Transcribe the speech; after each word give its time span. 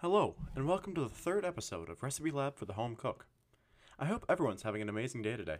Hello, 0.00 0.34
and 0.54 0.68
welcome 0.68 0.94
to 0.94 1.00
the 1.00 1.08
third 1.08 1.42
episode 1.42 1.88
of 1.88 2.02
Recipe 2.02 2.30
Lab 2.30 2.58
for 2.58 2.66
the 2.66 2.74
Home 2.74 2.96
Cook. 2.96 3.26
I 3.98 4.04
hope 4.04 4.26
everyone's 4.28 4.62
having 4.62 4.82
an 4.82 4.90
amazing 4.90 5.22
day 5.22 5.38
today. 5.38 5.56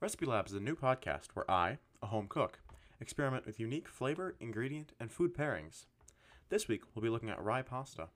Recipe 0.00 0.24
Lab 0.24 0.46
is 0.46 0.54
a 0.54 0.58
new 0.58 0.74
podcast 0.74 1.26
where 1.34 1.48
I, 1.50 1.76
a 2.02 2.06
home 2.06 2.28
cook, 2.28 2.60
experiment 2.98 3.44
with 3.44 3.60
unique 3.60 3.88
flavor, 3.88 4.36
ingredient, 4.40 4.94
and 4.98 5.12
food 5.12 5.36
pairings. 5.36 5.84
This 6.48 6.66
week, 6.66 6.84
we'll 6.94 7.02
be 7.02 7.10
looking 7.10 7.28
at 7.28 7.44
rye 7.44 7.60
pasta. 7.60 8.08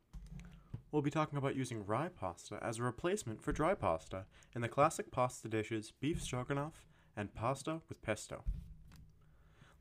We'll 0.90 1.02
be 1.02 1.10
talking 1.10 1.36
about 1.36 1.54
using 1.54 1.84
rye 1.84 2.08
pasta 2.08 2.58
as 2.62 2.78
a 2.78 2.82
replacement 2.82 3.42
for 3.42 3.52
dry 3.52 3.74
pasta 3.74 4.24
in 4.54 4.62
the 4.62 4.68
classic 4.68 5.10
pasta 5.12 5.48
dishes 5.48 5.92
beef 6.00 6.22
stroganoff 6.22 6.86
and 7.14 7.34
pasta 7.34 7.82
with 7.90 8.00
pesto. 8.00 8.42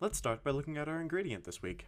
Let's 0.01 0.17
start 0.17 0.43
by 0.43 0.51
looking 0.51 0.77
at 0.77 0.89
our 0.89 0.99
ingredient 0.99 1.45
this 1.45 1.61
week. 1.61 1.85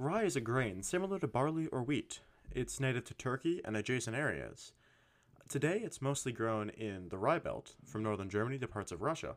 Rye 0.00 0.22
is 0.22 0.34
a 0.34 0.40
grain 0.40 0.82
similar 0.82 1.18
to 1.18 1.28
barley 1.28 1.66
or 1.66 1.82
wheat. 1.82 2.20
It's 2.50 2.80
native 2.80 3.04
to 3.04 3.12
Turkey 3.12 3.60
and 3.66 3.76
adjacent 3.76 4.16
areas. 4.16 4.72
Today, 5.46 5.82
it's 5.84 6.00
mostly 6.00 6.32
grown 6.32 6.70
in 6.70 7.10
the 7.10 7.18
Rye 7.18 7.38
Belt, 7.38 7.74
from 7.84 8.02
northern 8.02 8.30
Germany 8.30 8.58
to 8.60 8.66
parts 8.66 8.92
of 8.92 9.02
Russia, 9.02 9.36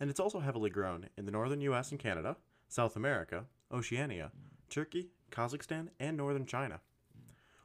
and 0.00 0.10
it's 0.10 0.18
also 0.18 0.40
heavily 0.40 0.68
grown 0.68 1.06
in 1.16 1.26
the 1.26 1.30
northern 1.30 1.60
US 1.60 1.92
and 1.92 2.00
Canada, 2.00 2.36
South 2.66 2.96
America, 2.96 3.44
Oceania, 3.70 4.32
Turkey, 4.68 5.10
Kazakhstan, 5.30 5.90
and 6.00 6.16
northern 6.16 6.44
China. 6.44 6.80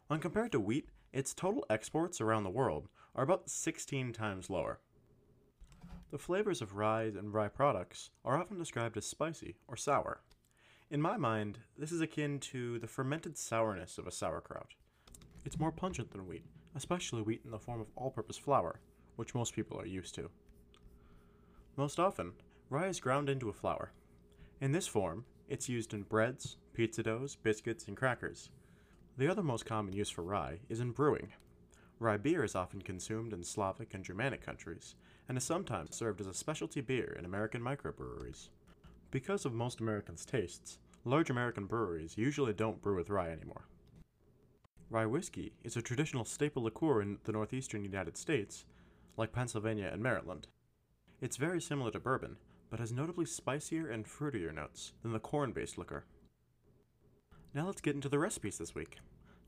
When 0.06 0.20
compared 0.20 0.52
to 0.52 0.60
wheat, 0.60 0.90
its 1.14 1.34
total 1.34 1.66
exports 1.68 2.22
around 2.22 2.44
the 2.44 2.52
world 2.52 2.90
are 3.16 3.24
about 3.24 3.50
16 3.50 4.14
times 4.14 4.52
lower. 4.52 4.82
The 6.12 6.20
flavors 6.20 6.62
of 6.62 6.76
rye 6.76 7.06
and 7.06 7.34
rye 7.34 7.48
products 7.48 8.12
are 8.24 8.38
often 8.38 8.60
described 8.60 8.98
as 8.98 9.08
spicy 9.08 9.56
or 9.68 9.76
sour. 9.76 10.22
In 10.92 11.02
my 11.02 11.18
mind, 11.18 11.58
this 11.76 11.92
is 11.92 12.00
akin 12.00 12.40
to 12.42 12.78
the 12.78 12.88
fermented 12.88 13.40
sourness 13.40 13.98
of 13.98 14.06
a 14.06 14.12
sauerkraut. 14.12 14.76
It's 15.44 15.58
more 15.58 15.72
pungent 15.72 16.12
than 16.12 16.28
wheat, 16.28 16.46
especially 16.76 17.24
wheat 17.24 17.42
in 17.44 17.50
the 17.50 17.58
form 17.58 17.82
of 17.82 17.88
all 17.96 18.12
purpose 18.12 18.38
flour, 18.38 18.80
which 19.16 19.34
most 19.34 19.56
people 19.56 19.82
are 19.82 19.88
used 19.88 20.14
to. 20.16 20.30
Most 21.76 22.00
often, 22.00 22.34
rye 22.70 22.86
is 22.86 23.00
ground 23.00 23.30
into 23.30 23.50
a 23.50 23.54
flour. 23.54 23.94
In 24.62 24.74
this 24.74 24.86
form, 24.86 25.26
it's 25.50 25.68
used 25.68 25.96
in 25.96 26.04
breads, 26.04 26.58
pizza 26.74 27.02
doughs, 27.02 27.36
biscuits, 27.36 27.88
and 27.88 27.98
crackers. 27.98 28.52
The 29.18 29.28
other 29.28 29.44
most 29.44 29.66
common 29.66 29.94
use 29.94 30.12
for 30.12 30.22
rye 30.22 30.60
is 30.70 30.82
in 30.82 30.92
brewing. 30.92 31.30
Rye 31.98 32.18
beer 32.18 32.44
is 32.44 32.54
often 32.54 32.84
consumed 32.84 33.34
in 33.34 33.44
Slavic 33.44 33.96
and 33.96 34.06
Germanic 34.06 34.46
countries, 34.46 34.94
and 35.28 35.36
is 35.36 35.44
sometimes 35.44 35.96
served 35.96 36.22
as 36.22 36.28
a 36.28 36.34
specialty 36.34 36.82
beer 36.82 37.16
in 37.18 37.26
American 37.26 37.62
microbreweries. 37.62 38.50
Because 39.12 39.46
of 39.46 39.54
most 39.54 39.80
Americans' 39.80 40.26
tastes, 40.26 40.78
large 41.06 41.30
American 41.30 41.66
breweries 41.66 42.18
usually 42.18 42.54
don't 42.54 42.82
brew 42.82 42.96
with 42.96 43.10
rye 43.10 43.30
anymore. 43.30 43.68
Rye 44.90 45.06
whiskey 45.06 45.54
is 45.64 45.78
a 45.78 45.82
traditional 45.82 46.26
staple 46.26 46.64
liqueur 46.64 47.02
in 47.02 47.20
the 47.24 47.32
northeastern 47.32 47.84
United 47.84 48.18
States, 48.18 48.66
like 49.16 49.32
Pennsylvania 49.32 49.90
and 49.92 50.02
Maryland. 50.02 50.48
It's 51.22 51.38
very 51.38 51.62
similar 51.62 51.92
to 51.92 52.00
bourbon, 52.00 52.38
but 52.70 52.80
has 52.80 52.92
notably 52.92 53.26
spicier 53.26 53.90
and 53.90 54.06
fruitier 54.06 54.54
notes 54.54 54.94
than 55.04 55.14
the 55.14 55.20
corn 55.20 55.52
based 55.52 55.78
liquor. 55.78 56.06
Now 57.54 57.68
let's 57.68 57.82
get 57.82 57.96
into 57.96 58.10
the 58.10 58.20
recipes 58.20 58.58
this 58.58 58.76
week. 58.76 58.98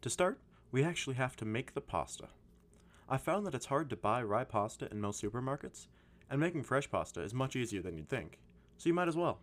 To 0.01 0.09
start, 0.09 0.39
we 0.71 0.83
actually 0.83 1.15
have 1.15 1.35
to 1.37 1.45
make 1.45 1.73
the 1.73 1.81
pasta. 1.81 2.27
I 3.09 3.17
found 3.17 3.45
that 3.45 3.55
it's 3.55 3.65
hard 3.65 3.89
to 3.89 3.95
buy 3.95 4.21
rye 4.21 4.43
pasta 4.43 4.87
in 4.91 5.01
most 5.01 5.21
supermarkets, 5.21 5.87
and 6.29 6.39
making 6.39 6.63
fresh 6.63 6.89
pasta 6.89 7.21
is 7.21 7.33
much 7.33 7.55
easier 7.55 7.81
than 7.81 7.97
you'd 7.97 8.09
think, 8.09 8.37
so 8.77 8.87
you 8.87 8.93
might 8.93 9.07
as 9.07 9.15
well. 9.15 9.39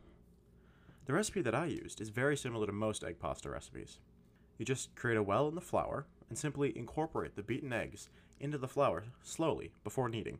The 1.07 1.13
recipe 1.13 1.43
that 1.43 1.55
I 1.55 1.67
used 1.67 2.01
is 2.01 2.09
very 2.09 2.37
similar 2.37 2.67
to 2.67 2.73
most 2.73 3.05
egg 3.05 3.19
pasta 3.19 3.51
recipes. 3.51 3.99
You 4.57 4.65
just 4.65 4.95
create 4.95 5.19
a 5.19 5.23
well 5.23 5.49
in 5.49 5.55
the 5.55 5.61
flour 5.61 6.07
and 6.31 6.39
simply 6.39 6.77
incorporate 6.77 7.37
the 7.37 7.43
beaten 7.43 7.73
eggs 7.73 8.09
into 8.41 8.57
the 8.57 8.69
flour 8.69 9.05
slowly 9.23 9.73
before 9.83 10.09
kneading. 10.09 10.39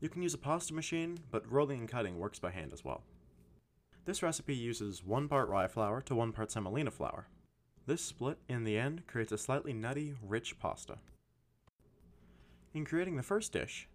You 0.00 0.10
can 0.10 0.22
use 0.22 0.34
a 0.34 0.38
pasta 0.38 0.74
machine, 0.74 1.18
but 1.30 1.50
rolling 1.50 1.80
and 1.80 1.88
cutting 1.88 2.18
works 2.18 2.38
by 2.38 2.50
hand 2.50 2.74
as 2.74 2.84
well. 2.84 3.04
This 4.04 4.22
recipe 4.22 4.54
uses 4.54 5.02
1 5.02 5.28
part 5.28 5.48
rye 5.48 5.66
flour 5.66 6.02
to 6.02 6.14
1 6.14 6.32
part 6.32 6.50
semolina 6.50 6.90
flour. 6.90 7.28
This 7.86 8.02
split 8.02 8.38
in 8.48 8.64
the 8.64 8.78
end 8.78 9.06
creates 9.06 9.32
a 9.32 9.38
slightly 9.38 9.72
nutty, 9.72 10.14
rich 10.22 10.58
pasta. 10.58 10.98
In 12.74 12.84
creating 12.84 13.16
the 13.16 13.22
first 13.22 13.52
dish, 13.52 13.88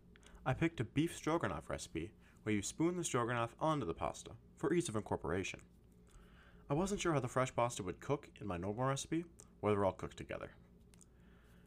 I 0.46 0.54
picked 0.54 0.80
a 0.80 0.84
beef 0.84 1.16
stroganoff 1.16 1.70
recipe 1.70 2.12
where 2.42 2.56
you 2.56 2.64
spoon 2.64 2.98
the 2.98 3.04
stroganoff 3.04 3.56
onto 3.59 3.86
the 3.86 3.94
pasta 3.94 4.31
for 4.58 4.74
ease 4.74 4.90
of 4.90 4.96
incorporation. 4.96 5.59
I 6.72 6.74
wasn't 6.74 7.02
sure 7.02 7.12
how 7.12 7.20
the 7.20 7.28
fresh 7.28 7.54
pasta 7.54 7.84
would 7.84 8.00
cook 8.00 8.30
in 8.40 8.48
my 8.48 8.56
normal 8.56 8.86
recipe, 8.86 9.26
or 9.62 9.72
they're 9.72 9.84
all 9.84 9.92
cooked 9.92 10.16
together. 10.16 10.52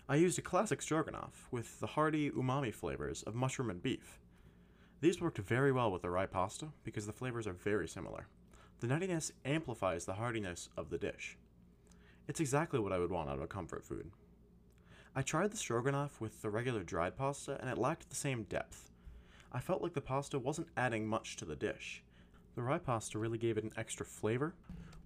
I 0.08 0.16
used 0.16 0.38
a 0.38 0.42
classic 0.42 0.80
stroganoff 0.80 1.46
with 1.50 1.78
the 1.78 1.88
hearty 1.88 2.30
umami 2.30 2.72
flavors 2.72 3.22
of 3.24 3.34
mushroom 3.34 3.68
and 3.68 3.82
beef. 3.82 4.18
These 5.02 5.20
worked 5.20 5.36
very 5.36 5.72
well 5.72 5.92
with 5.92 6.00
the 6.00 6.08
rye 6.08 6.24
pasta 6.24 6.68
because 6.84 7.04
the 7.04 7.12
flavors 7.12 7.46
are 7.46 7.52
very 7.52 7.86
similar. 7.86 8.28
The 8.80 8.86
nuttiness 8.86 9.30
amplifies 9.44 10.06
the 10.06 10.14
heartiness 10.14 10.70
of 10.74 10.88
the 10.88 10.96
dish. 10.96 11.36
It's 12.26 12.40
exactly 12.40 12.80
what 12.80 12.94
I 12.94 12.98
would 12.98 13.10
want 13.10 13.28
out 13.28 13.36
of 13.36 13.42
a 13.42 13.46
comfort 13.46 13.84
food. 13.84 14.10
I 15.14 15.20
tried 15.20 15.50
the 15.50 15.58
stroganoff 15.58 16.18
with 16.18 16.40
the 16.40 16.48
regular 16.48 16.82
dried 16.82 17.18
pasta 17.18 17.58
and 17.60 17.68
it 17.68 17.76
lacked 17.76 18.08
the 18.08 18.16
same 18.16 18.44
depth. 18.44 18.88
I 19.52 19.60
felt 19.60 19.82
like 19.82 19.92
the 19.92 20.00
pasta 20.00 20.38
wasn't 20.38 20.68
adding 20.78 21.06
much 21.06 21.36
to 21.36 21.44
the 21.44 21.56
dish. 21.56 22.02
The 22.54 22.62
rye 22.62 22.78
pasta 22.78 23.18
really 23.18 23.36
gave 23.36 23.58
it 23.58 23.64
an 23.64 23.72
extra 23.76 24.06
flavor, 24.06 24.54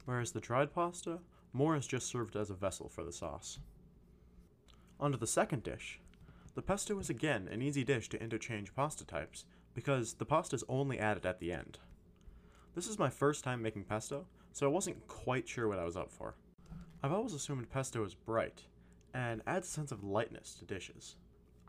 whereas 0.09 0.33
the 0.33 0.41
dried 0.41 0.73
pasta 0.73 1.19
more 1.53 1.77
is 1.77 1.87
just 1.87 2.07
served 2.07 2.35
as 2.35 2.49
a 2.49 2.55
vessel 2.55 2.89
for 2.89 3.05
the 3.05 3.13
sauce. 3.13 3.59
On 4.99 5.13
to 5.13 5.19
the 5.19 5.27
second 5.27 5.63
dish. 5.63 6.01
The 6.55 6.63
pesto 6.63 6.99
is 6.99 7.11
again 7.11 7.47
an 7.53 7.61
easy 7.61 7.85
dish 7.85 8.09
to 8.09 8.23
interchange 8.23 8.75
pasta 8.75 9.05
types 9.05 9.45
because 9.75 10.15
the 10.15 10.25
pasta 10.25 10.57
is 10.57 10.65
only 10.67 10.99
added 10.99 11.27
at 11.27 11.41
the 11.41 11.53
end. 11.53 11.79
This 12.75 12.89
is 12.89 12.99
my 12.99 13.11
first 13.11 13.45
time 13.45 13.61
making 13.61 13.85
pesto, 13.85 14.25
so 14.55 14.65
I 14.67 14.73
wasn't 14.73 15.07
quite 15.09 15.47
sure 15.47 15.69
what 15.69 15.79
I 15.79 15.85
was 15.85 15.99
up 15.99 16.11
for. 16.11 16.37
I've 17.03 17.13
always 17.13 17.35
assumed 17.35 17.71
pesto 17.71 18.03
is 18.03 18.15
bright 18.15 18.63
and 19.13 19.43
adds 19.47 19.69
a 19.69 19.71
sense 19.71 19.93
of 19.93 20.05
lightness 20.05 20.55
to 20.55 20.65
dishes. 20.65 21.17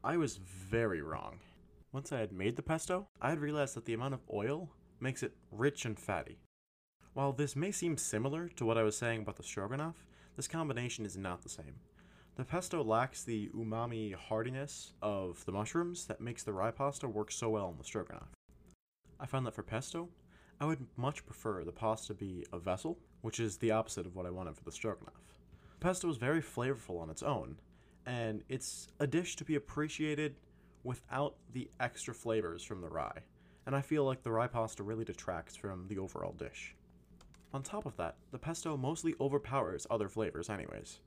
I 0.01 0.16
was 0.16 0.38
very 0.38 1.01
wrong. 1.01 1.39
Once 1.91 2.13
I 2.13 2.19
had 2.19 2.31
made 2.31 2.56
the 2.56 2.61
pesto, 2.61 3.06
I 3.21 3.31
had 3.31 3.41
realized 3.41 3.75
that 3.75 3.83
the 3.83 3.95
amount 3.95 4.13
of 4.13 4.21
oil 4.33 4.69
makes 5.01 5.23
it 5.23 5.35
rich 5.51 5.83
and 5.83 6.00
fatty. 6.00 6.39
While 7.13 7.33
this 7.33 7.55
may 7.55 7.71
seem 7.71 7.97
similar 7.97 8.49
to 8.49 8.65
what 8.65 8.77
I 8.77 8.83
was 8.83 8.97
saying 8.97 9.21
about 9.21 9.35
the 9.35 9.43
stroganoff, 9.43 10.05
this 10.35 10.47
combination 10.47 11.05
is 11.05 11.17
not 11.17 11.41
the 11.41 11.49
same. 11.49 11.75
The 12.35 12.45
pesto 12.45 12.83
lacks 12.83 13.23
the 13.23 13.49
umami 13.49 14.15
heartiness 14.15 14.93
of 15.01 15.43
the 15.45 15.51
mushrooms 15.51 16.05
that 16.05 16.21
makes 16.21 16.43
the 16.43 16.53
rye 16.53 16.71
pasta 16.71 17.07
work 17.07 17.31
so 17.31 17.49
well 17.49 17.69
in 17.69 17.77
the 17.77 17.83
stroganoff. 17.83 18.29
I 19.19 19.25
found 19.25 19.45
that 19.45 19.55
for 19.55 19.63
pesto, 19.63 20.09
I 20.61 20.65
would 20.65 20.85
much 20.95 21.25
prefer 21.25 21.63
the 21.63 21.71
pasta 21.71 22.13
be 22.13 22.45
a 22.53 22.59
vessel, 22.59 22.99
which 23.21 23.39
is 23.39 23.57
the 23.57 23.71
opposite 23.71 24.05
of 24.05 24.15
what 24.15 24.25
I 24.25 24.29
wanted 24.29 24.55
for 24.55 24.63
the 24.63 24.71
stroganoff. 24.71 25.13
Pesto 25.79 26.09
is 26.09 26.17
very 26.17 26.41
flavorful 26.41 27.01
on 27.01 27.09
its 27.09 27.23
own, 27.23 27.57
and 28.05 28.43
it's 28.49 28.87
a 28.99 29.07
dish 29.07 29.35
to 29.37 29.43
be 29.43 29.55
appreciated 29.55 30.35
without 30.83 31.35
the 31.53 31.69
extra 31.79 32.13
flavors 32.13 32.63
from 32.63 32.81
the 32.81 32.89
rye, 32.89 33.23
and 33.65 33.75
I 33.75 33.81
feel 33.81 34.05
like 34.05 34.23
the 34.23 34.31
rye 34.31 34.47
pasta 34.47 34.83
really 34.83 35.05
detracts 35.05 35.55
from 35.55 35.87
the 35.87 35.97
overall 35.97 36.33
dish. 36.33 36.75
On 37.53 37.63
top 37.63 37.85
of 37.85 37.97
that, 37.97 38.15
the 38.31 38.37
pesto 38.37 38.77
mostly 38.77 39.15
overpowers 39.19 39.87
other 39.89 40.07
flavors, 40.07 40.49
anyways. 40.49 40.99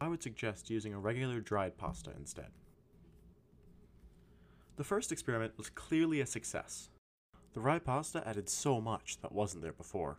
I 0.00 0.08
would 0.08 0.22
suggest 0.22 0.70
using 0.70 0.94
a 0.94 0.98
regular 0.98 1.40
dried 1.40 1.78
pasta 1.78 2.12
instead. 2.16 2.50
The 4.76 4.84
first 4.84 5.10
experiment 5.10 5.54
was 5.56 5.70
clearly 5.70 6.20
a 6.20 6.26
success. 6.26 6.90
The 7.54 7.60
rye 7.60 7.80
pasta 7.80 8.22
added 8.26 8.48
so 8.48 8.80
much 8.80 9.18
that 9.22 9.32
wasn't 9.32 9.62
there 9.62 9.72
before. 9.72 10.18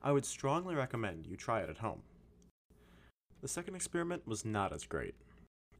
I 0.00 0.12
would 0.12 0.24
strongly 0.24 0.74
recommend 0.74 1.26
you 1.26 1.36
try 1.36 1.60
it 1.60 1.68
at 1.68 1.78
home. 1.78 2.02
The 3.42 3.48
second 3.48 3.74
experiment 3.74 4.26
was 4.26 4.44
not 4.44 4.72
as 4.72 4.86
great. 4.86 5.14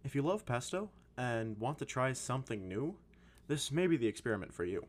If 0.05 0.15
you 0.15 0.21
love 0.21 0.45
pesto 0.45 0.91
and 1.17 1.57
want 1.59 1.79
to 1.79 1.87
try 1.87 2.13
something 2.13 2.69
new, 2.69 2.97
this 3.47 3.73
may 3.73 3.87
be 3.87 3.97
the 3.97 4.07
experiment 4.07 4.53
for 4.53 4.65
you. 4.65 4.87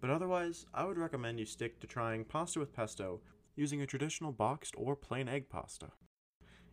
But 0.00 0.10
otherwise, 0.10 0.66
I 0.74 0.84
would 0.84 0.98
recommend 0.98 1.38
you 1.38 1.46
stick 1.46 1.80
to 1.80 1.86
trying 1.86 2.24
pasta 2.24 2.58
with 2.58 2.74
pesto 2.74 3.20
using 3.58 3.82
a 3.82 3.86
traditional 3.86 4.32
boxed 4.32 4.74
or 4.78 4.96
plain 4.96 5.28
egg 5.28 5.50
pasta. 5.50 5.88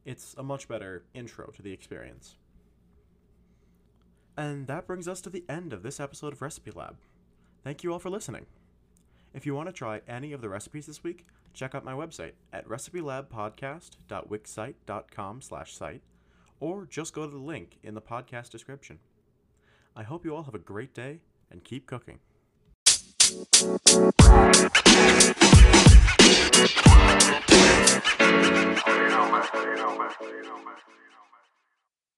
It's 0.05 0.35
a 0.37 0.43
much 0.43 0.67
better 0.67 1.03
intro 1.13 1.47
to 1.47 1.61
the 1.61 1.73
experience. 1.73 2.37
And 4.37 4.67
that 4.67 4.85
brings 4.85 5.07
us 5.07 5.21
to 5.21 5.29
the 5.29 5.45
end 5.49 5.73
of 5.73 5.81
this 5.81 5.99
episode 5.99 6.33
of 6.33 6.41
Recipe 6.41 6.71
Lab. 6.71 6.97
Thank 7.63 7.83
you 7.83 7.91
all 7.91 7.99
for 7.99 8.09
listening. 8.09 8.45
If 9.33 9.45
you 9.45 9.55
want 9.55 9.67
to 9.67 9.73
try 9.73 10.01
any 10.07 10.31
of 10.31 10.41
the 10.41 10.49
recipes 10.49 10.85
this 10.85 11.03
week, 11.03 11.25
check 11.53 11.73
out 11.73 11.83
my 11.83 11.93
website 11.93 12.33
at 12.53 12.67
recipelabpodcast.wixsite.com 12.67 15.41
slash 15.41 15.73
site, 15.73 16.01
or 16.59 16.85
just 16.85 17.13
go 17.13 17.25
to 17.25 17.31
the 17.31 17.37
link 17.37 17.79
in 17.81 17.95
the 17.95 18.01
podcast 18.01 18.49
description. 18.49 18.99
I 19.95 20.03
hope 20.03 20.25
you 20.25 20.35
all 20.35 20.43
have 20.43 20.55
a 20.55 20.59
great 20.59 20.93
day 20.93 21.21
and 21.49 21.63
keep 21.63 21.87
cooking. 21.87 22.19